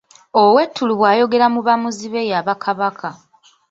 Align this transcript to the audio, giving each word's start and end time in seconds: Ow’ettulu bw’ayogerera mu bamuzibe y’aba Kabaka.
Ow’ettulu 0.41 0.93
bw’ayogerera 0.99 1.47
mu 1.53 1.61
bamuzibe 1.67 2.19
y’aba 2.29 2.53
Kabaka. 2.63 3.09